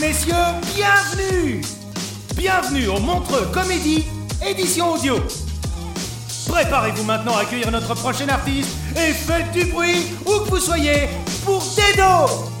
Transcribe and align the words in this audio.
Messieurs, 0.00 0.34
bienvenue 0.74 1.60
Bienvenue 2.36 2.88
au 2.88 2.98
Montreux 2.98 3.46
Comédie, 3.52 4.04
édition 4.44 4.92
audio. 4.92 5.16
Préparez-vous 6.48 7.04
maintenant 7.04 7.36
à 7.36 7.42
accueillir 7.42 7.70
notre 7.70 7.94
prochain 7.94 8.28
artiste 8.28 8.70
et 8.96 9.12
faites 9.12 9.50
du 9.52 9.64
bruit 9.66 10.12
où 10.26 10.44
que 10.44 10.50
vous 10.50 10.60
soyez 10.60 11.08
pour 11.44 11.62
Dedo 11.62 12.53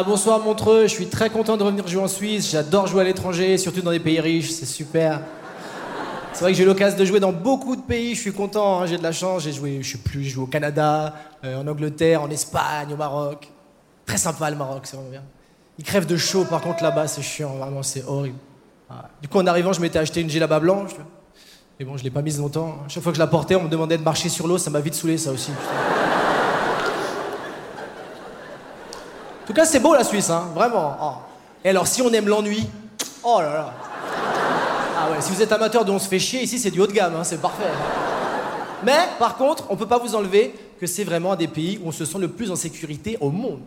Ah, 0.00 0.04
bonsoir 0.04 0.38
Montreux, 0.38 0.82
je 0.82 0.94
suis 0.94 1.08
très 1.08 1.28
content 1.28 1.56
de 1.56 1.64
revenir 1.64 1.84
jouer 1.88 2.00
en 2.00 2.06
Suisse, 2.06 2.52
j'adore 2.52 2.86
jouer 2.86 3.00
à 3.00 3.04
l'étranger, 3.04 3.58
surtout 3.58 3.80
dans 3.80 3.90
des 3.90 3.98
pays 3.98 4.20
riches, 4.20 4.52
c'est 4.52 4.64
super. 4.64 5.22
C'est 6.32 6.42
vrai 6.42 6.52
que 6.52 6.56
j'ai 6.56 6.62
eu 6.62 6.66
l'occasion 6.66 6.96
de 6.96 7.04
jouer 7.04 7.18
dans 7.18 7.32
beaucoup 7.32 7.74
de 7.74 7.82
pays, 7.82 8.14
je 8.14 8.20
suis 8.20 8.32
content, 8.32 8.80
hein, 8.80 8.86
j'ai 8.86 8.96
de 8.96 9.02
la 9.02 9.10
chance, 9.10 9.42
j'ai 9.42 9.52
joué, 9.52 9.80
je 9.82 9.90
sais 9.90 9.98
plus, 9.98 10.22
j'ai 10.22 10.30
joué 10.30 10.44
au 10.44 10.46
Canada, 10.46 11.16
euh, 11.42 11.60
en 11.60 11.66
Angleterre, 11.66 12.22
en 12.22 12.30
Espagne, 12.30 12.92
au 12.92 12.96
Maroc. 12.96 13.50
Très 14.06 14.18
sympa 14.18 14.48
le 14.48 14.56
Maroc, 14.56 14.82
c'est 14.84 14.94
vraiment 14.94 15.10
bien. 15.10 15.24
Ils 15.78 15.84
crèvent 15.84 16.06
de 16.06 16.16
chaud 16.16 16.44
par 16.44 16.60
contre 16.60 16.84
là-bas, 16.84 17.08
c'est 17.08 17.22
chiant, 17.22 17.56
vraiment, 17.56 17.82
c'est 17.82 18.04
horrible. 18.04 18.38
Ah. 18.88 19.06
Du 19.20 19.26
coup, 19.26 19.38
en 19.38 19.48
arrivant, 19.48 19.72
je 19.72 19.80
m'étais 19.80 19.98
acheté 19.98 20.20
une 20.20 20.30
djellaba 20.30 20.60
blanche, 20.60 20.92
mais 21.80 21.84
bon, 21.84 21.96
je 21.96 22.04
l'ai 22.04 22.10
pas 22.10 22.22
mise 22.22 22.38
longtemps. 22.38 22.84
Chaque 22.86 23.02
fois 23.02 23.10
que 23.10 23.16
je 23.16 23.20
la 23.20 23.26
portais, 23.26 23.56
on 23.56 23.64
me 23.64 23.68
demandait 23.68 23.98
de 23.98 24.04
marcher 24.04 24.28
sur 24.28 24.46
l'eau, 24.46 24.58
ça 24.58 24.70
m'a 24.70 24.78
vite 24.78 24.94
saoulé 24.94 25.18
ça 25.18 25.32
aussi. 25.32 25.50
En 25.50 25.98
tout 29.48 29.54
cas, 29.54 29.64
c'est 29.64 29.80
beau 29.80 29.94
la 29.94 30.04
Suisse, 30.04 30.28
hein, 30.28 30.50
vraiment. 30.54 30.94
Oh. 31.02 31.12
Et 31.64 31.70
alors, 31.70 31.86
si 31.86 32.02
on 32.02 32.12
aime 32.12 32.28
l'ennui, 32.28 32.68
oh 33.24 33.40
là 33.40 33.50
là. 33.50 33.72
Ah 35.00 35.10
ouais, 35.10 35.16
si 35.20 35.32
vous 35.32 35.40
êtes 35.40 35.50
amateur 35.50 35.86
de 35.86 35.90
on 35.90 35.98
se 35.98 36.06
fait 36.06 36.18
chier, 36.18 36.42
ici 36.42 36.58
c'est 36.58 36.70
du 36.70 36.82
haut 36.82 36.86
de 36.86 36.92
gamme, 36.92 37.14
hein, 37.16 37.24
c'est 37.24 37.40
parfait. 37.40 37.64
Mais 38.84 39.08
par 39.18 39.38
contre, 39.38 39.64
on 39.70 39.76
peut 39.76 39.86
pas 39.86 39.96
vous 39.96 40.14
enlever 40.14 40.54
que 40.78 40.86
c'est 40.86 41.02
vraiment 41.02 41.32
un 41.32 41.36
des 41.36 41.48
pays 41.48 41.80
où 41.82 41.88
on 41.88 41.92
se 41.92 42.04
sent 42.04 42.18
le 42.18 42.28
plus 42.28 42.50
en 42.50 42.56
sécurité 42.56 43.16
au 43.22 43.30
monde. 43.30 43.60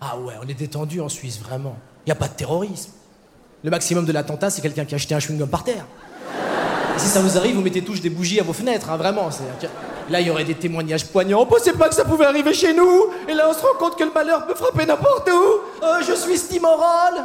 Ah 0.00 0.16
ouais, 0.16 0.32
on 0.42 0.48
est 0.48 0.54
détendu 0.54 1.02
en 1.02 1.10
Suisse, 1.10 1.38
vraiment. 1.38 1.76
Il 2.06 2.08
n'y 2.08 2.12
a 2.12 2.16
pas 2.16 2.28
de 2.28 2.34
terrorisme. 2.34 2.92
Le 3.62 3.70
maximum 3.70 4.06
de 4.06 4.12
l'attentat, 4.12 4.48
c'est 4.48 4.62
quelqu'un 4.62 4.86
qui 4.86 4.94
a 4.94 4.96
acheté 4.96 5.14
un 5.14 5.18
chewing-gum 5.18 5.48
par 5.48 5.64
terre. 5.64 5.84
Et 6.96 6.98
si 6.98 7.08
ça 7.08 7.20
vous 7.20 7.36
arrive, 7.36 7.56
vous 7.56 7.62
mettez 7.62 7.82
tous 7.82 8.00
des 8.00 8.08
bougies 8.08 8.40
à 8.40 8.42
vos 8.42 8.54
fenêtres, 8.54 8.88
hein, 8.90 8.96
vraiment. 8.96 9.30
c'est- 9.30 9.68
Là, 10.08 10.20
il 10.20 10.28
y 10.28 10.30
aurait 10.30 10.44
des 10.44 10.54
témoignages 10.54 11.06
poignants. 11.06 11.40
On 11.40 11.46
pensait 11.46 11.72
pas 11.72 11.88
que 11.88 11.94
ça 11.94 12.04
pouvait 12.04 12.26
arriver 12.26 12.54
chez 12.54 12.72
nous. 12.72 13.06
Et 13.28 13.34
là, 13.34 13.48
on 13.48 13.52
se 13.52 13.60
rend 13.60 13.76
compte 13.78 13.98
que 13.98 14.04
le 14.04 14.12
malheur 14.12 14.46
peut 14.46 14.54
frapper 14.54 14.86
n'importe 14.86 15.28
où. 15.28 15.84
Euh, 15.84 16.00
je 16.06 16.12
suis 16.12 16.38
Stimorol. 16.38 17.24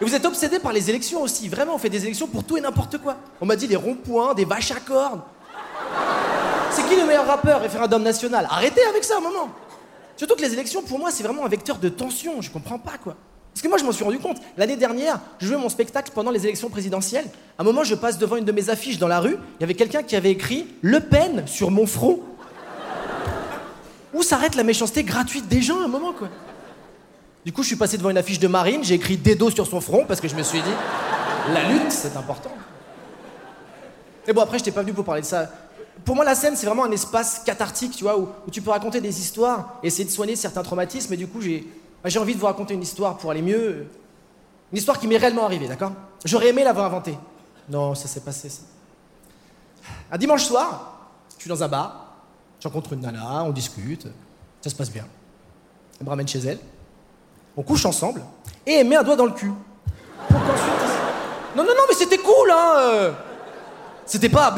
Et 0.00 0.04
vous 0.04 0.14
êtes 0.14 0.24
obsédé 0.24 0.58
par 0.58 0.72
les 0.72 0.90
élections 0.90 1.22
aussi. 1.22 1.48
Vraiment, 1.48 1.74
on 1.74 1.78
fait 1.78 1.88
des 1.88 2.04
élections 2.04 2.26
pour 2.26 2.44
tout 2.44 2.56
et 2.56 2.60
n'importe 2.60 2.98
quoi. 2.98 3.16
On 3.40 3.46
m'a 3.46 3.56
dit 3.56 3.68
des 3.68 3.76
ronds-points, 3.76 4.34
des 4.34 4.44
vaches 4.44 4.72
à 4.72 4.80
cornes. 4.80 5.22
C'est 6.70 6.86
qui 6.88 6.96
le 6.96 7.06
meilleur 7.06 7.26
rappeur 7.26 7.60
référendum 7.60 8.02
national? 8.02 8.46
Arrêtez 8.50 8.82
avec 8.84 9.04
ça 9.04 9.16
un 9.18 9.20
moment. 9.20 9.48
Surtout 10.16 10.34
que 10.34 10.42
les 10.42 10.52
élections, 10.52 10.82
pour 10.82 10.98
moi, 10.98 11.10
c'est 11.12 11.22
vraiment 11.22 11.44
un 11.44 11.48
vecteur 11.48 11.78
de 11.78 11.88
tension. 11.88 12.42
Je 12.42 12.50
comprends 12.50 12.78
pas, 12.78 12.98
quoi. 13.02 13.14
Parce 13.58 13.64
que 13.64 13.70
moi, 13.70 13.78
je 13.78 13.84
m'en 13.84 13.90
suis 13.90 14.04
rendu 14.04 14.20
compte. 14.20 14.36
L'année 14.56 14.76
dernière, 14.76 15.18
je 15.40 15.48
jouais 15.48 15.56
mon 15.56 15.68
spectacle 15.68 16.12
pendant 16.14 16.30
les 16.30 16.44
élections 16.44 16.70
présidentielles. 16.70 17.24
À 17.58 17.62
un 17.62 17.64
moment, 17.64 17.82
je 17.82 17.96
passe 17.96 18.16
devant 18.16 18.36
une 18.36 18.44
de 18.44 18.52
mes 18.52 18.70
affiches 18.70 19.00
dans 19.00 19.08
la 19.08 19.18
rue. 19.18 19.36
Il 19.58 19.62
y 19.62 19.64
avait 19.64 19.74
quelqu'un 19.74 20.04
qui 20.04 20.14
avait 20.14 20.30
écrit 20.30 20.68
Le 20.80 21.00
Pen 21.00 21.42
sur 21.44 21.72
mon 21.72 21.84
front. 21.84 22.20
Où 24.14 24.22
s'arrête 24.22 24.54
la 24.54 24.62
méchanceté 24.62 25.02
gratuite 25.02 25.48
des 25.48 25.60
gens 25.60 25.80
à 25.80 25.86
un 25.86 25.88
moment, 25.88 26.12
quoi? 26.12 26.28
Du 27.44 27.52
coup, 27.52 27.64
je 27.64 27.66
suis 27.66 27.76
passé 27.76 27.98
devant 27.98 28.10
une 28.10 28.16
affiche 28.16 28.38
de 28.38 28.46
Marine. 28.46 28.84
J'ai 28.84 28.94
écrit 28.94 29.16
Dedo 29.16 29.50
sur 29.50 29.66
son 29.66 29.80
front 29.80 30.04
parce 30.06 30.20
que 30.20 30.28
je 30.28 30.36
me 30.36 30.44
suis 30.44 30.60
dit 30.60 30.74
La 31.52 31.68
lutte, 31.68 31.90
c'est 31.90 32.16
important. 32.16 32.52
Et 34.28 34.32
bon, 34.32 34.42
après, 34.42 34.60
je 34.60 34.62
t'ai 34.62 34.70
pas 34.70 34.82
venu 34.82 34.92
pour 34.92 35.04
parler 35.04 35.22
de 35.22 35.26
ça. 35.26 35.50
Pour 36.04 36.14
moi, 36.14 36.24
la 36.24 36.36
scène, 36.36 36.54
c'est 36.54 36.66
vraiment 36.66 36.84
un 36.84 36.92
espace 36.92 37.42
cathartique, 37.44 37.96
tu 37.96 38.04
vois, 38.04 38.20
où, 38.20 38.28
tu 38.52 38.62
peux 38.62 38.70
raconter 38.70 39.00
des 39.00 39.18
histoires 39.18 39.80
essayer 39.82 40.04
de 40.04 40.10
soigner 40.10 40.36
certains 40.36 40.62
traumatismes. 40.62 41.12
Et 41.12 41.16
du 41.16 41.26
coup, 41.26 41.40
j'ai 41.40 41.66
j'ai 42.04 42.18
envie 42.18 42.34
de 42.34 42.38
vous 42.38 42.46
raconter 42.46 42.74
une 42.74 42.82
histoire 42.82 43.16
pour 43.16 43.30
aller 43.30 43.42
mieux. 43.42 43.86
Une 44.72 44.78
histoire 44.78 44.98
qui 44.98 45.06
m'est 45.08 45.16
réellement 45.16 45.44
arrivée, 45.44 45.66
d'accord? 45.66 45.92
J'aurais 46.24 46.48
aimé 46.48 46.64
l'avoir 46.64 46.86
inventée. 46.86 47.18
Non, 47.68 47.94
ça 47.94 48.08
s'est 48.08 48.20
passé, 48.20 48.48
ça. 48.48 48.62
Un 50.10 50.18
dimanche 50.18 50.44
soir, 50.44 51.10
je 51.36 51.42
suis 51.42 51.48
dans 51.48 51.62
un 51.62 51.68
bar, 51.68 52.14
je 52.60 52.68
rencontre 52.68 52.92
une 52.92 53.00
nana, 53.00 53.44
on 53.44 53.50
discute, 53.50 54.06
ça 54.60 54.70
se 54.70 54.74
passe 54.74 54.90
bien. 54.90 55.06
Elle 55.98 56.04
me 56.04 56.10
ramène 56.10 56.28
chez 56.28 56.40
elle, 56.40 56.58
on 57.56 57.62
couche 57.62 57.84
ensemble, 57.84 58.22
et 58.66 58.74
elle 58.74 58.88
met 58.88 58.96
un 58.96 59.02
doigt 59.02 59.16
dans 59.16 59.26
le 59.26 59.32
cul. 59.32 59.52
Pour 60.28 60.40
qu'ensuite... 60.40 60.72
Non, 61.56 61.62
non, 61.64 61.70
non, 61.76 61.82
mais 61.88 61.94
c'était 61.94 62.18
cool, 62.18 62.50
hein 62.50 62.74
euh. 62.78 63.12
C'était 64.04 64.28
pas... 64.28 64.54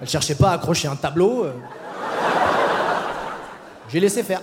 Elle 0.00 0.08
cherchait 0.08 0.34
pas 0.34 0.50
à 0.50 0.54
accrocher 0.54 0.88
un 0.88 0.96
tableau. 0.96 1.44
euh. 1.44 1.52
J'ai 3.88 4.00
laissé 4.00 4.22
faire. 4.22 4.42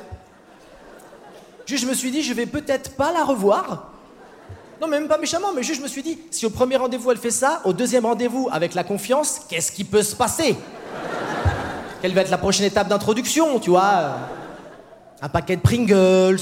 Juste, 1.65 1.83
je 1.83 1.89
me 1.89 1.93
suis 1.93 2.11
dit, 2.11 2.21
je 2.21 2.33
vais 2.33 2.45
peut-être 2.45 2.95
pas 2.95 3.11
la 3.11 3.23
revoir. 3.23 3.91
Non, 4.81 4.87
même 4.87 5.07
pas 5.07 5.17
méchamment, 5.17 5.53
mais 5.55 5.63
juste, 5.63 5.79
je 5.79 5.83
me 5.83 5.87
suis 5.87 6.03
dit, 6.03 6.19
si 6.29 6.45
au 6.45 6.49
premier 6.49 6.75
rendez-vous 6.75 7.11
elle 7.11 7.17
fait 7.17 7.31
ça, 7.31 7.61
au 7.63 7.73
deuxième 7.73 8.05
rendez-vous, 8.05 8.49
avec 8.51 8.73
la 8.73 8.83
confiance, 8.83 9.41
qu'est-ce 9.47 9.71
qui 9.71 9.83
peut 9.83 10.03
se 10.03 10.15
passer? 10.15 10.55
Quelle 12.01 12.13
va 12.13 12.21
être 12.21 12.29
la 12.29 12.37
prochaine 12.37 12.65
étape 12.65 12.89
d'introduction, 12.89 13.59
tu 13.59 13.69
vois? 13.69 14.17
Un 15.21 15.29
paquet 15.29 15.55
de 15.55 15.61
Pringles. 15.61 16.41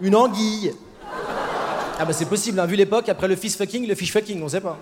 Une 0.00 0.16
anguille. 0.16 0.74
Ah 1.98 2.06
bah 2.06 2.14
c'est 2.14 2.24
possible, 2.24 2.58
hein, 2.58 2.64
vu 2.64 2.76
l'époque, 2.76 3.10
après 3.10 3.28
le 3.28 3.36
fish 3.36 3.56
fucking, 3.56 3.86
le 3.86 3.94
fish 3.94 4.10
fucking, 4.10 4.42
on 4.42 4.48
sait 4.48 4.62
pas. 4.62 4.78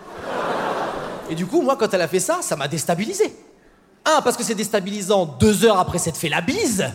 Et 1.28 1.34
du 1.34 1.46
coup, 1.46 1.62
moi, 1.62 1.74
quand 1.76 1.92
elle 1.92 2.02
a 2.02 2.06
fait 2.06 2.20
ça, 2.20 2.38
ça 2.42 2.54
m'a 2.54 2.68
déstabilisé. 2.68 3.34
Un, 4.08 4.22
parce 4.22 4.36
que 4.36 4.42
c'est 4.42 4.54
déstabilisant 4.54 5.26
deux 5.26 5.64
heures 5.64 5.78
après 5.78 5.98
s'être 5.98 6.16
fait 6.16 6.30
la 6.30 6.40
bise. 6.40 6.86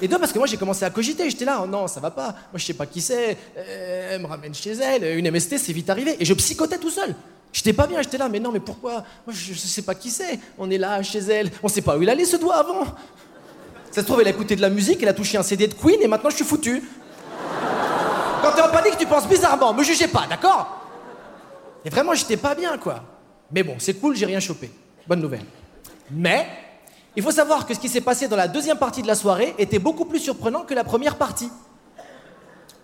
Et 0.00 0.08
deux, 0.08 0.18
parce 0.18 0.32
que 0.32 0.38
moi, 0.38 0.46
j'ai 0.46 0.56
commencé 0.56 0.84
à 0.84 0.90
cogiter. 0.90 1.28
J'étais 1.28 1.44
là, 1.44 1.60
oh 1.62 1.66
non, 1.66 1.86
ça 1.86 2.00
va 2.00 2.10
pas. 2.10 2.28
Moi, 2.28 2.56
je 2.56 2.64
sais 2.64 2.74
pas 2.74 2.86
qui 2.86 3.00
c'est. 3.00 3.36
Euh, 3.56 4.14
elle 4.14 4.22
me 4.22 4.26
ramène 4.26 4.54
chez 4.54 4.72
elle. 4.72 5.18
Une 5.18 5.30
MST, 5.30 5.58
c'est 5.58 5.72
vite 5.72 5.90
arrivé. 5.90 6.16
Et 6.18 6.24
je 6.24 6.34
psychotais 6.34 6.78
tout 6.78 6.90
seul. 6.90 7.14
J'étais 7.52 7.72
pas 7.72 7.86
bien, 7.86 8.02
j'étais 8.02 8.18
là, 8.18 8.28
mais 8.28 8.40
non, 8.40 8.50
mais 8.50 8.60
pourquoi? 8.60 9.04
Moi, 9.26 9.34
je, 9.34 9.52
je 9.52 9.58
sais 9.58 9.82
pas 9.82 9.94
qui 9.94 10.10
c'est. 10.10 10.40
On 10.58 10.70
est 10.70 10.78
là, 10.78 11.02
chez 11.02 11.20
elle. 11.20 11.50
On 11.62 11.68
sait 11.68 11.82
pas 11.82 11.96
où 11.96 12.02
il 12.02 12.08
allait 12.10 12.24
ce 12.24 12.36
doigt 12.36 12.56
avant. 12.56 12.84
Ça 13.90 14.00
se 14.00 14.06
trouve, 14.06 14.20
elle 14.20 14.26
a 14.26 14.30
écouté 14.30 14.56
de 14.56 14.60
la 14.60 14.70
musique, 14.70 15.00
elle 15.02 15.08
a 15.08 15.14
touché 15.14 15.38
un 15.38 15.44
CD 15.44 15.68
de 15.68 15.74
Queen, 15.74 16.02
et 16.02 16.08
maintenant, 16.08 16.30
je 16.30 16.36
suis 16.36 16.44
foutu. 16.44 16.82
Quand 18.42 18.50
t'es 18.50 18.62
en 18.62 18.70
panique, 18.70 18.98
tu 18.98 19.06
penses 19.06 19.28
bizarrement. 19.28 19.72
Me 19.72 19.84
jugez 19.84 20.08
pas, 20.08 20.26
d'accord? 20.28 20.80
Et 21.84 21.90
vraiment, 21.90 22.12
j'étais 22.14 22.36
pas 22.36 22.56
bien, 22.56 22.76
quoi. 22.76 23.04
Mais 23.52 23.62
bon, 23.62 23.76
c'est 23.78 23.94
cool, 23.94 24.16
j'ai 24.16 24.26
rien 24.26 24.40
chopé. 24.40 24.70
Bonne 25.06 25.20
nouvelle. 25.20 25.44
Mais, 26.10 26.46
il 27.16 27.22
faut 27.22 27.30
savoir 27.30 27.66
que 27.66 27.74
ce 27.74 27.80
qui 27.80 27.88
s'est 27.88 28.00
passé 28.00 28.28
dans 28.28 28.36
la 28.36 28.48
deuxième 28.48 28.78
partie 28.78 29.02
de 29.02 29.06
la 29.06 29.14
soirée 29.14 29.54
était 29.58 29.78
beaucoup 29.78 30.04
plus 30.04 30.18
surprenant 30.18 30.62
que 30.62 30.74
la 30.74 30.84
première 30.84 31.16
partie. 31.16 31.50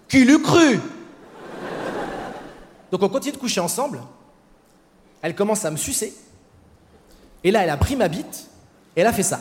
Qui 0.09 0.25
l'eût 0.25 0.43
cru? 0.43 0.81
Donc 2.91 3.03
on 3.03 3.09
continue 3.09 3.33
de 3.33 3.39
coucher 3.39 3.61
ensemble. 3.61 4.01
Elle 5.23 5.35
commence 5.35 5.65
à 5.65 5.71
me 5.71 5.77
sucer. 5.77 6.15
Et 7.45 7.51
là, 7.51 7.63
elle 7.63 7.71
a 7.71 7.77
pris 7.77 7.97
ma 7.97 8.09
bite 8.09 8.49
et 8.97 9.01
elle 9.01 9.07
a 9.07 9.13
fait 9.13 9.23
ça. 9.23 9.41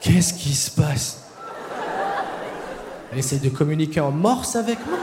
Qu'est-ce 0.00 0.34
qui 0.34 0.54
se 0.54 0.70
passe? 0.70 1.24
Elle 3.10 3.18
essaie 3.18 3.38
de 3.38 3.48
communiquer 3.48 4.00
en 4.00 4.10
morse 4.10 4.56
avec 4.56 4.78
moi 4.86 4.98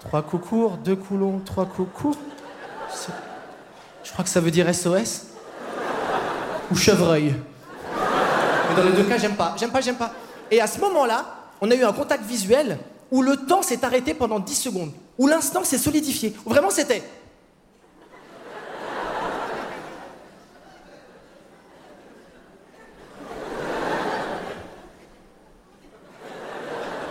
Trois 0.00 0.22
coups 0.22 0.48
courts, 0.48 0.76
deux 0.78 0.96
coups 0.96 1.20
longs, 1.20 1.40
trois 1.44 1.66
coups 1.66 1.88
courts. 1.94 2.16
Je 4.04 4.12
crois 4.12 4.24
que 4.24 4.30
ça 4.30 4.40
veut 4.40 4.50
dire 4.50 4.72
SOS 4.72 5.26
ou 6.70 6.76
chevreuil. 6.76 7.34
Mais 8.68 8.76
dans 8.76 8.88
les 8.88 8.96
deux 8.96 9.04
cas, 9.04 9.18
j'aime 9.18 9.34
pas, 9.36 9.54
j'aime 9.58 9.70
pas, 9.70 9.80
j'aime 9.80 9.96
pas. 9.96 10.12
Et 10.50 10.60
à 10.60 10.66
ce 10.66 10.78
moment-là, 10.80 11.24
on 11.60 11.70
a 11.70 11.74
eu 11.74 11.84
un 11.84 11.92
contact 11.92 12.24
visuel 12.24 12.78
où 13.10 13.22
le 13.22 13.36
temps 13.36 13.62
s'est 13.62 13.84
arrêté 13.84 14.14
pendant 14.14 14.40
10 14.40 14.54
secondes, 14.54 14.92
où 15.18 15.26
l'instant 15.26 15.64
s'est 15.64 15.78
solidifié, 15.78 16.34
où 16.44 16.50
vraiment 16.50 16.70
c'était. 16.70 17.02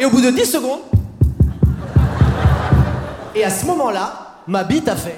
Et 0.04 0.06
au 0.06 0.10
bout 0.10 0.20
de 0.20 0.32
10 0.32 0.46
secondes, 0.52 0.82
et 3.34 3.46
à 3.46 3.50
ce 3.50 3.66
moment-là, 3.68 4.42
ma 4.48 4.66
bite 4.66 4.90
a 4.90 4.98
fait. 4.98 5.18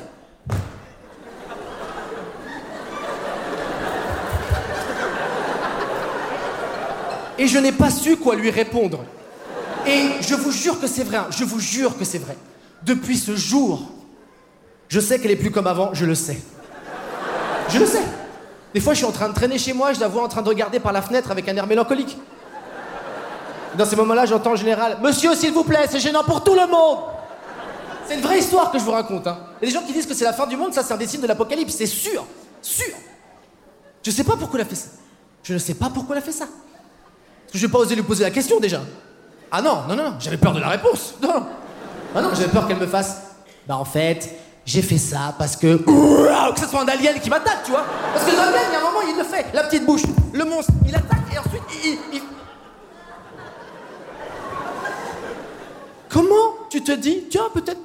Et 7.39 7.47
je 7.47 7.57
n'ai 7.57 7.71
pas 7.71 7.89
su 7.89 8.15
quoi 8.17 8.35
lui 8.35 8.51
répondre. 8.51 9.03
Et 9.87 10.21
je 10.21 10.35
vous 10.35 10.51
jure 10.51 10.79
que 10.79 10.85
c'est 10.85 11.03
vrai, 11.03 11.17
hein, 11.17 11.27
je 11.31 11.45
vous 11.45 11.59
jure 11.59 11.97
que 11.97 12.05
c'est 12.05 12.19
vrai. 12.19 12.37
Depuis 12.83 13.17
ce 13.17 13.35
jour, 13.35 13.89
je 14.87 14.99
sais 14.99 15.17
qu'elle 15.17 15.31
est 15.31 15.35
plus 15.35 15.49
comme 15.49 15.65
avant, 15.65 15.95
je 15.95 16.05
le 16.05 16.13
sais. 16.13 16.37
Je 17.69 17.79
le 17.79 17.87
sais. 17.87 18.03
Des 18.75 18.79
fois, 18.79 18.93
je 18.93 18.99
suis 18.99 19.07
en 19.07 19.11
train 19.11 19.29
de 19.29 19.33
traîner 19.33 19.57
chez 19.57 19.73
moi, 19.73 19.93
je 19.93 19.99
la 19.99 20.07
vois 20.07 20.21
en 20.21 20.27
train 20.27 20.43
de 20.43 20.49
regarder 20.49 20.79
par 20.79 20.93
la 20.93 21.01
fenêtre 21.01 21.31
avec 21.31 21.49
un 21.49 21.55
air 21.55 21.65
mélancolique. 21.65 22.19
Dans 23.77 23.85
ces 23.85 23.95
moments-là, 23.95 24.25
j'entends 24.25 24.51
en 24.53 24.55
général 24.55 24.97
Monsieur, 25.01 25.35
s'il 25.35 25.51
vous 25.53 25.63
plaît, 25.63 25.85
c'est 25.89 25.99
gênant 25.99 26.23
pour 26.23 26.43
tout 26.43 26.53
le 26.55 26.65
monde 26.67 26.99
C'est 28.07 28.15
une 28.15 28.21
vraie 28.21 28.39
histoire 28.39 28.71
que 28.71 28.79
je 28.79 28.83
vous 28.83 28.91
raconte. 28.91 29.27
Hein. 29.27 29.37
Il 29.61 29.65
y 29.65 29.67
a 29.69 29.73
des 29.73 29.79
gens 29.79 29.85
qui 29.85 29.93
disent 29.93 30.05
que 30.07 30.13
c'est 30.13 30.23
la 30.25 30.33
fin 30.33 30.47
du 30.47 30.55
monde, 30.57 30.73
ça, 30.73 30.83
c'est 30.83 30.93
un 30.93 30.97
des 30.97 31.07
signes 31.07 31.21
de 31.21 31.27
l'apocalypse, 31.27 31.73
c'est 31.75 31.85
sûr, 31.85 32.25
sûr. 32.61 32.93
Je 34.03 34.11
sais 34.11 34.23
pas 34.23 34.35
pourquoi 34.37 34.59
elle 34.59 34.65
a 34.65 34.69
fait 34.69 34.75
ça. 34.75 34.87
Je 35.43 35.53
ne 35.53 35.59
sais 35.59 35.73
pas 35.73 35.89
pourquoi 35.93 36.15
elle 36.15 36.21
a 36.21 36.25
fait 36.25 36.31
ça. 36.31 36.45
Parce 36.45 37.51
que 37.53 37.57
je 37.57 37.65
vais 37.65 37.71
pas 37.71 37.79
osé 37.79 37.95
lui 37.95 38.03
poser 38.03 38.23
la 38.23 38.31
question 38.31 38.59
déjà. 38.59 38.81
Ah 39.51 39.61
non, 39.61 39.83
non, 39.87 39.95
non, 39.95 40.13
j'avais 40.19 40.37
peur 40.37 40.53
de 40.53 40.59
la 40.59 40.69
réponse. 40.69 41.15
Non. 41.21 41.45
Ah 42.15 42.21
non, 42.21 42.29
j'avais 42.33 42.47
peur 42.49 42.67
qu'elle 42.67 42.77
me 42.79 42.87
fasse. 42.87 43.17
Bah 43.67 43.77
en 43.77 43.85
fait, 43.85 44.37
j'ai 44.65 44.81
fait 44.81 44.97
ça 44.97 45.33
parce 45.37 45.55
que. 45.55 45.75
Que 45.77 46.59
ce 46.59 46.67
soit 46.67 46.81
un 46.81 46.87
alien 46.87 47.19
qui 47.19 47.29
m'attaque, 47.29 47.63
tu 47.65 47.71
vois. 47.71 47.83
Parce 48.13 48.25
que 48.25 48.31
l'alien, 48.35 48.61
il 48.69 48.73
y 48.73 48.75
a 48.75 48.79
un 48.79 48.83
moment, 48.83 49.01
il 49.07 49.17
le 49.17 49.23
fait. 49.23 49.45
La 49.53 49.63
petite 49.63 49.85
bouche, 49.85 50.03
le 50.33 50.45
monstre, 50.45 50.71
il 50.87 50.95
attaque 50.95 51.19
et 51.33 51.37
ensuite 51.39 51.63
il. 51.83 51.89
il- 51.91 51.99
il- 52.13 52.21
Comment 56.09 56.64
tu 56.75 56.83
te 56.83 56.91
dis, 56.91 57.23
tiens, 57.29 57.49
peut-être. 57.53 57.79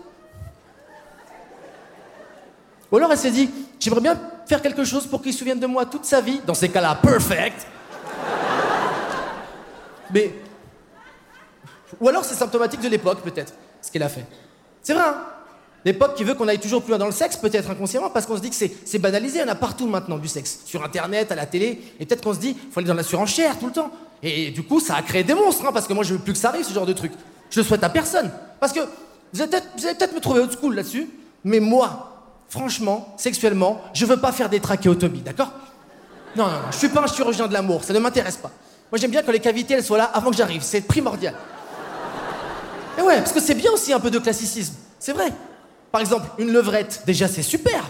Ou 2.91 2.97
alors 2.97 3.13
elle 3.13 3.19
s'est 3.19 3.31
dit, 3.31 3.49
j'aimerais 3.79 4.01
bien 4.01 4.21
faire 4.47 4.61
quelque 4.61 4.85
chose 4.85 5.07
pour 5.07 5.23
qu'il 5.23 5.33
se 5.33 5.39
souvienne 5.39 5.61
de 5.61 5.67
moi 5.67 5.87
toute 5.87 6.05
sa 6.05 6.21
vie. 6.21 6.41
Dans 6.45 6.55
ces 6.55 6.69
cas-là, 6.69 6.97
perfect. 6.97 7.67
Mais. 10.13 10.35
Ou 12.01 12.09
alors 12.09 12.25
c'est 12.25 12.35
symptomatique 12.35 12.81
de 12.81 12.89
l'époque, 12.89 13.23
peut-être, 13.23 13.53
ce 13.81 13.91
qu'elle 13.93 14.03
a 14.03 14.09
fait. 14.09 14.27
C'est 14.83 14.95
vrai, 14.95 15.05
hein 15.05 15.25
L'époque 15.85 16.15
qui 16.15 16.25
veut 16.25 16.35
qu'on 16.35 16.47
aille 16.47 16.59
toujours 16.59 16.83
plus 16.83 16.91
loin 16.91 16.99
dans 16.99 17.07
le 17.07 17.13
sexe, 17.13 17.37
peut-être 17.37 17.71
inconsciemment, 17.71 18.11
parce 18.11 18.27
qu'on 18.27 18.37
se 18.37 18.43
dit 18.43 18.51
que 18.51 18.57
c'est, 18.57 18.99
banalisé, 18.99 19.43
en 19.43 19.49
a 19.49 19.55
partout 19.55 19.87
maintenant 19.87 20.19
du 20.19 20.29
sexe. 20.29 20.61
Sur 20.67 20.85
internet, 20.85 21.33
à 21.33 21.35
la 21.35 21.47
télé, 21.47 21.81
et 21.99 22.05
peut-être 22.05 22.23
qu'on 22.23 22.35
se 22.35 22.39
dit, 22.39 22.55
faut 22.71 22.81
aller 22.81 22.89
dans 22.89 22.95
la 22.95 23.03
surenchère 23.03 23.59
tout 23.59 23.67
le 23.67 23.73
temps. 23.73 23.91
Et 24.23 24.51
du 24.51 24.63
coup, 24.63 24.79
ça 24.79 24.97
a 24.97 25.03
créé 25.03 25.25
des 25.25 25.33
monstres, 25.33 25.65
hein, 25.65 25.71
parce 25.73 25.87
que 25.87 25.95
moi 25.95 26.05
je 26.05 26.15
veux 26.15 26.21
plus 26.21 26.35
que 26.35 26.39
ça 26.39 26.51
arrive, 26.51 26.67
ce 26.67 26.75
genre 26.75 26.85
de 26.85 26.93
truc. 26.93 27.13
Je 27.49 27.61
le 27.61 27.65
souhaite 27.65 27.83
à 27.83 27.89
personne. 27.89 28.31
Parce 28.61 28.73
que 28.73 28.81
vous 29.33 29.43
allez 29.43 29.51
peut-être, 29.51 30.15
me 30.15 30.21
trouver 30.21 30.41
old 30.41 30.53
school 30.57 30.75
là-dessus, 30.75 31.09
mais 31.45 31.61
moi, 31.61 32.25
franchement, 32.49 33.15
sexuellement, 33.17 33.81
je 33.95 34.05
veux 34.05 34.19
pas 34.19 34.33
faire 34.33 34.49
des 34.49 34.61
trachéotomies, 34.61 35.23
d'accord? 35.23 35.51
Non, 36.37 36.45
non, 36.45 36.51
non, 36.51 36.59
je 36.71 36.77
suis 36.77 36.89
pas 36.89 37.03
un 37.03 37.07
chirurgien 37.07 37.49
de 37.49 37.53
l'amour, 37.53 37.83
ça 37.83 37.93
ne 37.93 37.99
m'intéresse 37.99 38.37
pas. 38.37 38.51
Moi 38.93 38.99
j'aime 38.99 39.11
bien 39.11 39.23
que 39.23 39.31
les 39.31 39.41
cavités 39.41 39.75
elles 39.75 39.85
soient 39.85 39.99
là 39.99 40.11
avant 40.13 40.31
que 40.31 40.37
j'arrive, 40.37 40.63
c'est 40.63 40.81
primordial. 40.83 41.35
Et 42.99 43.03
ouais, 43.03 43.19
parce 43.19 43.33
que 43.33 43.41
c'est 43.41 43.55
bien 43.55 43.71
aussi 43.73 43.93
un 43.93 44.01
peu 44.01 44.11
de 44.11 44.19
classicisme, 44.19 44.75
c'est 44.99 45.13
vrai. 45.13 45.33
Par 45.91 46.01
exemple, 46.01 46.29
une 46.39 46.53
levrette, 46.53 47.03
déjà 47.07 47.27
c'est 47.27 47.43
super. 47.43 47.89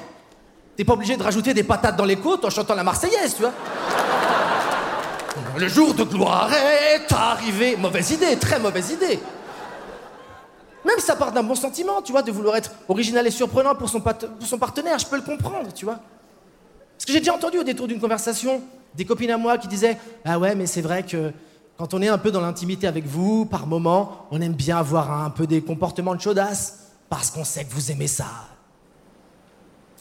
T'es 0.76 0.84
pas 0.84 0.94
obligé 0.94 1.16
de 1.16 1.22
rajouter 1.22 1.52
des 1.52 1.64
patates 1.64 1.96
dans 1.96 2.04
les 2.04 2.16
côtes 2.16 2.44
en 2.44 2.50
chantant 2.50 2.74
la 2.74 2.84
Marseillaise, 2.84 3.34
tu 3.34 3.42
vois. 3.42 3.52
Le 5.58 5.68
jour 5.68 5.92
de 5.92 6.04
gloire 6.04 6.50
est 6.52 7.12
arrivé. 7.12 7.76
Mauvaise 7.76 8.12
idée, 8.12 8.36
très 8.36 8.58
mauvaise 8.58 8.90
idée. 8.92 9.18
Même 10.84 10.96
si 10.98 11.06
ça 11.06 11.16
part 11.16 11.32
d'un 11.32 11.42
bon 11.42 11.54
sentiment, 11.54 12.00
tu 12.02 12.12
vois, 12.12 12.22
de 12.22 12.32
vouloir 12.32 12.56
être 12.56 12.70
original 12.88 13.26
et 13.26 13.30
surprenant 13.30 13.74
pour 13.74 13.88
son, 13.88 14.00
partenaire, 14.00 14.98
je 14.98 15.06
peux 15.06 15.16
le 15.16 15.22
comprendre, 15.22 15.72
tu 15.74 15.84
vois. 15.84 15.96
Parce 16.96 17.04
que 17.06 17.12
j'ai 17.12 17.18
déjà 17.18 17.34
entendu 17.34 17.58
au 17.58 17.64
détour 17.64 17.86
d'une 17.86 18.00
conversation 18.00 18.62
des 18.94 19.04
copines 19.04 19.30
à 19.30 19.36
moi 19.38 19.58
qui 19.58 19.68
disaient 19.68 19.98
Ah 20.24 20.38
ouais, 20.38 20.54
mais 20.54 20.66
c'est 20.66 20.80
vrai 20.80 21.02
que 21.02 21.32
quand 21.78 21.94
on 21.94 22.02
est 22.02 22.08
un 22.08 22.18
peu 22.18 22.30
dans 22.30 22.40
l'intimité 22.40 22.86
avec 22.86 23.06
vous, 23.06 23.44
par 23.46 23.66
moment, 23.66 24.26
on 24.30 24.40
aime 24.40 24.52
bien 24.54 24.78
avoir 24.78 25.10
un 25.22 25.30
peu 25.30 25.46
des 25.46 25.62
comportements 25.62 26.14
de 26.14 26.20
chaudasse 26.20 26.78
parce 27.08 27.30
qu'on 27.30 27.44
sait 27.44 27.64
que 27.64 27.72
vous 27.72 27.90
aimez 27.90 28.06
ça. 28.06 28.26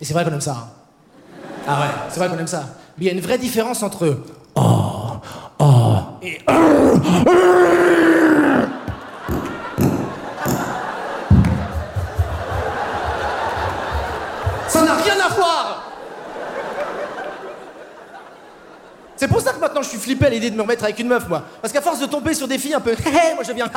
Et 0.01 0.05
c'est 0.05 0.13
vrai 0.13 0.23
qu'on 0.23 0.31
aime 0.31 0.41
ça. 0.41 0.51
hein. 0.51 0.69
Ah 1.67 1.81
ouais, 1.81 1.87
c'est 2.09 2.19
vrai 2.19 2.29
qu'on 2.29 2.37
aime 2.37 2.47
ça. 2.47 2.63
Mais 2.97 3.05
il 3.05 3.07
y 3.07 3.09
a 3.09 3.13
une 3.13 3.21
vraie 3.21 3.37
différence 3.37 3.83
entre 3.83 4.17
Oh, 4.55 5.17
oh 5.59 5.95
et 6.21 6.37
flippé 20.09 20.25
à 20.25 20.30
l'idée 20.31 20.49
de 20.49 20.56
me 20.56 20.63
remettre 20.63 20.83
avec 20.83 20.97
une 20.97 21.07
meuf, 21.07 21.30
moi. 21.30 21.44
Parce 21.61 21.71
qu'à 21.71 21.81
force 21.81 21.99
de 21.99 22.07
tomber 22.07 22.33
sur 22.33 22.47
des 22.47 22.57
filles 22.57 22.73
un 22.73 22.80
peu 22.80 22.95
moi 23.35 23.44
je 23.44 23.54
viens 23.54 23.69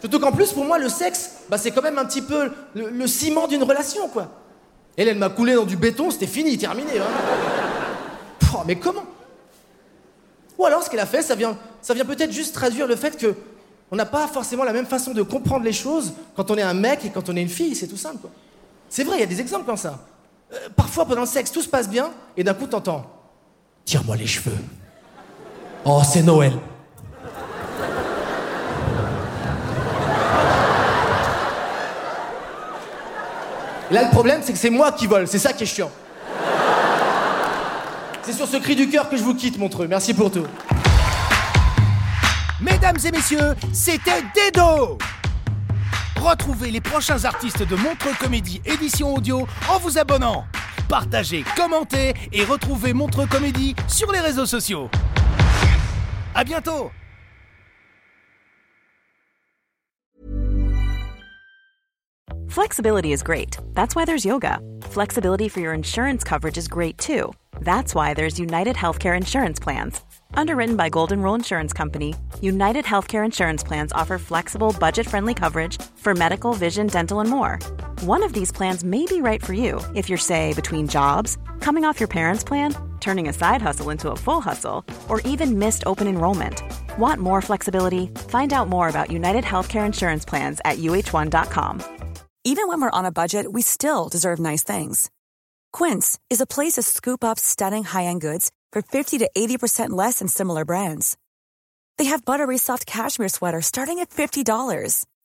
Surtout 0.00 0.20
qu'en 0.20 0.30
plus, 0.30 0.52
pour 0.52 0.64
moi, 0.64 0.78
le 0.78 0.88
sexe, 0.88 1.32
bah, 1.48 1.58
c'est 1.58 1.72
quand 1.72 1.82
même 1.82 1.98
un 1.98 2.04
petit 2.04 2.22
peu 2.22 2.52
le, 2.74 3.06
ciment 3.08 3.48
d'une 3.48 3.64
relation, 3.64 4.08
quoi. 4.08 4.28
Elle, 4.96 5.08
elle 5.08 5.18
m'a 5.18 5.28
coulé 5.28 5.54
dans 5.54 5.64
du 5.64 5.76
béton, 5.76 6.12
c'était 6.12 6.28
fini, 6.28 6.56
terminé. 6.56 7.00
Hein. 7.00 8.58
Mais 8.64 8.76
comment? 8.76 9.02
Ou 10.56 10.64
alors, 10.64 10.84
ce 10.84 10.90
qu'elle 10.90 11.00
a 11.00 11.06
fait, 11.06 11.22
ça 11.22 11.34
vient, 11.34 11.58
ça 11.82 11.94
vient 11.94 12.04
peut-être 12.04 12.30
juste 12.30 12.54
traduire 12.54 12.86
le 12.86 12.94
fait 12.94 13.16
que 13.16 13.34
on 13.90 13.96
n'a 13.96 14.06
pas 14.06 14.28
forcément 14.28 14.62
la 14.62 14.72
même 14.72 14.86
façon 14.86 15.14
de 15.14 15.22
comprendre 15.22 15.64
les 15.64 15.72
choses 15.72 16.12
quand 16.36 16.48
on 16.52 16.56
est 16.56 16.62
un 16.62 16.74
mec 16.74 17.04
et 17.04 17.10
quand 17.10 17.28
on 17.28 17.34
est 17.34 17.42
une 17.42 17.48
fille, 17.48 17.74
c'est 17.74 17.88
tout 17.88 17.96
simple, 17.96 18.18
quoi. 18.18 18.30
C'est 18.88 19.02
vrai, 19.02 19.16
il 19.16 19.20
y 19.20 19.24
a 19.24 19.26
des 19.26 19.40
exemples 19.40 19.64
comme 19.64 19.76
ça. 19.76 19.98
Euh, 20.52 20.68
parfois, 20.76 21.06
pendant 21.06 21.22
le 21.22 21.26
sexe, 21.26 21.50
tout 21.50 21.62
se 21.62 21.68
passe 21.68 21.88
bien, 21.88 22.12
et 22.36 22.44
d'un 22.44 22.54
coup, 22.54 22.68
t'entends 22.68 23.17
Tire-moi 23.88 24.16
les 24.16 24.26
cheveux. 24.26 24.58
Oh, 25.86 26.02
c'est 26.04 26.20
Noël. 26.20 26.52
Là, 33.90 34.02
le 34.04 34.10
problème, 34.10 34.42
c'est 34.44 34.52
que 34.52 34.58
c'est 34.58 34.68
moi 34.68 34.92
qui 34.92 35.06
vole, 35.06 35.26
c'est 35.26 35.38
ça 35.38 35.54
qui 35.54 35.62
est 35.62 35.66
chiant. 35.66 35.90
C'est 38.20 38.34
sur 38.34 38.46
ce 38.46 38.58
cri 38.58 38.76
du 38.76 38.90
cœur 38.90 39.08
que 39.08 39.16
je 39.16 39.22
vous 39.22 39.34
quitte, 39.34 39.56
Montreux. 39.56 39.86
Merci 39.88 40.12
pour 40.12 40.30
tout. 40.30 40.46
Mesdames 42.60 42.98
et 43.02 43.10
messieurs, 43.10 43.54
c'était 43.72 44.22
Dedo 44.36 44.98
Retrouvez 46.20 46.70
les 46.70 46.82
prochains 46.82 47.24
artistes 47.24 47.66
de 47.66 47.74
Montreux 47.74 48.12
Comédie 48.20 48.60
édition 48.66 49.14
audio 49.14 49.48
en 49.66 49.78
vous 49.78 49.96
abonnant. 49.96 50.44
Partagez, 50.88 51.44
commentez 51.54 52.14
et 52.32 52.44
retrouvez 52.44 52.94
Montreux 52.94 53.26
Comédie 53.26 53.76
sur 53.88 54.10
les 54.10 54.20
réseaux 54.20 54.46
sociaux. 54.46 54.88
À 56.34 56.44
bientôt 56.44 56.90
Flexibility 62.48 63.12
is 63.12 63.22
great. 63.22 63.58
That's 63.74 63.94
why 63.94 64.04
there's 64.04 64.24
yoga. 64.24 64.58
Flexibility 64.82 65.48
for 65.48 65.60
your 65.60 65.74
insurance 65.74 66.24
coverage 66.24 66.56
is 66.56 66.66
great 66.66 66.96
too. 66.96 67.32
That's 67.60 67.94
why 67.94 68.14
there's 68.14 68.40
United 68.40 68.74
Healthcare 68.74 69.16
Insurance 69.16 69.60
Plans. 69.60 70.00
Underwritten 70.34 70.76
by 70.76 70.88
Golden 70.88 71.22
Rule 71.22 71.34
Insurance 71.34 71.72
Company, 71.72 72.14
United 72.40 72.84
Healthcare 72.84 73.24
Insurance 73.24 73.62
Plans 73.62 73.92
offer 73.92 74.18
flexible, 74.18 74.74
budget 74.80 75.06
friendly 75.06 75.34
coverage 75.34 75.80
for 75.96 76.14
medical, 76.14 76.52
vision, 76.54 76.86
dental, 76.86 77.20
and 77.20 77.28
more. 77.28 77.58
One 78.02 78.22
of 78.22 78.32
these 78.32 78.52
plans 78.52 78.84
may 78.84 79.06
be 79.06 79.20
right 79.20 79.44
for 79.44 79.52
you 79.52 79.80
if 79.92 80.08
you're, 80.08 80.18
say, 80.18 80.54
between 80.54 80.86
jobs, 80.86 81.36
coming 81.58 81.84
off 81.84 81.98
your 81.98 82.06
parents' 82.06 82.44
plan, 82.44 82.76
turning 83.00 83.28
a 83.28 83.32
side 83.32 83.60
hustle 83.60 83.90
into 83.90 84.12
a 84.12 84.16
full 84.16 84.40
hustle, 84.40 84.84
or 85.08 85.20
even 85.22 85.58
missed 85.58 85.82
open 85.84 86.06
enrollment. 86.06 86.62
Want 86.96 87.20
more 87.20 87.42
flexibility? 87.42 88.06
Find 88.28 88.52
out 88.52 88.68
more 88.68 88.88
about 88.88 89.10
United 89.10 89.42
Healthcare 89.42 89.84
Insurance 89.84 90.24
Plans 90.24 90.60
at 90.64 90.78
uh1.com. 90.78 91.82
Even 92.44 92.68
when 92.68 92.80
we're 92.80 92.98
on 92.98 93.04
a 93.04 93.10
budget, 93.10 93.52
we 93.52 93.62
still 93.62 94.08
deserve 94.08 94.38
nice 94.38 94.62
things. 94.62 95.10
Quince 95.72 96.20
is 96.30 96.40
a 96.40 96.46
place 96.46 96.74
to 96.74 96.82
scoop 96.82 97.24
up 97.24 97.36
stunning 97.36 97.82
high 97.82 98.04
end 98.04 98.20
goods 98.20 98.52
for 98.70 98.80
50 98.80 99.18
to 99.18 99.28
80% 99.36 99.90
less 99.90 100.20
than 100.20 100.28
similar 100.28 100.64
brands. 100.64 101.16
They 101.96 102.04
have 102.04 102.24
buttery 102.24 102.58
soft 102.58 102.86
cashmere 102.86 103.28
sweaters 103.28 103.66
starting 103.66 103.98
at 103.98 104.10
$50, 104.10 105.04